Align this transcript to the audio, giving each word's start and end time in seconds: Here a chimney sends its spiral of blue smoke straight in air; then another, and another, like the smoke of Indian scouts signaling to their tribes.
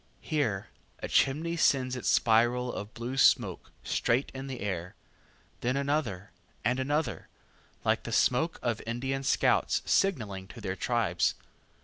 Here 0.21 0.69
a 0.97 1.07
chimney 1.07 1.55
sends 1.55 1.95
its 1.95 2.09
spiral 2.09 2.73
of 2.73 2.95
blue 2.95 3.17
smoke 3.17 3.69
straight 3.83 4.31
in 4.33 4.49
air; 4.49 4.95
then 5.59 5.77
another, 5.77 6.31
and 6.65 6.79
another, 6.79 7.27
like 7.85 8.01
the 8.01 8.11
smoke 8.11 8.57
of 8.63 8.81
Indian 8.87 9.21
scouts 9.21 9.83
signaling 9.85 10.47
to 10.47 10.59
their 10.59 10.75
tribes. 10.75 11.35